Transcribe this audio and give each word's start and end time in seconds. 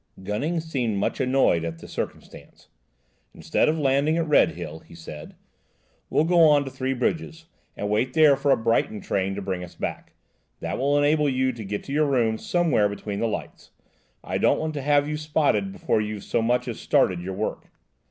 Gunning 0.23 0.59
seemed 0.59 0.97
much 0.97 1.19
annoyed 1.19 1.63
at 1.63 1.77
the 1.77 1.87
circumstance. 1.87 2.69
"Instead 3.35 3.69
of 3.69 3.77
landing 3.77 4.17
at 4.17 4.27
Redhill," 4.27 4.79
he 4.79 4.95
said, 4.95 5.35
"we'll 6.09 6.23
go 6.23 6.39
on 6.41 6.65
to 6.65 6.71
Three 6.71 6.95
Bridges 6.95 7.45
and 7.77 7.87
wait 7.87 8.15
there 8.15 8.35
for 8.35 8.49
a 8.49 8.57
Brighton 8.57 8.99
train 8.99 9.35
to 9.35 9.43
bring 9.43 9.63
us 9.63 9.75
back, 9.75 10.13
that 10.59 10.79
will 10.79 10.97
enable 10.97 11.29
you 11.29 11.51
to 11.51 11.63
get 11.63 11.83
to 11.83 11.93
your 11.93 12.07
room 12.07 12.39
somewhere 12.39 12.89
between 12.89 13.19
the 13.19 13.27
lights; 13.27 13.69
I 14.23 14.39
don't 14.39 14.59
want 14.59 14.73
to 14.73 14.81
have 14.81 15.07
you 15.07 15.17
spotted 15.17 15.71
before 15.71 16.01
you've 16.01 16.23
so 16.23 16.41
much 16.41 16.67
as 16.67 16.79
started 16.79 17.21
your 17.21 17.35
work." 17.35 17.69